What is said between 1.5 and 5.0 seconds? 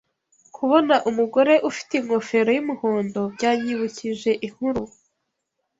ufite ingofero yumuhondo byanyibukije inkuru.